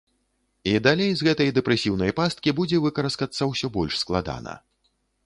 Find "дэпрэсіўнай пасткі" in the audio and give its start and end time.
1.57-2.53